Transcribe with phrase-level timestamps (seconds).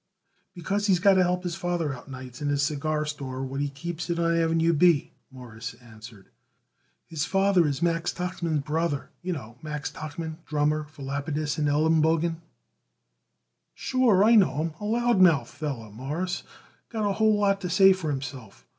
[0.55, 3.69] "Because he's got to help his father out nights in his cigar store what he
[3.69, 6.29] keeps it on Avenue B," Morris answered.
[7.05, 9.11] "His father is Max Tuchman's brother.
[9.21, 12.37] You know Max Tuchman, drummer for Lapidus & Elenbogen?"
[13.75, 16.41] "Sure I know him a loud mouth feller, Mawruss;
[16.89, 18.65] got a whole lot to say for himself.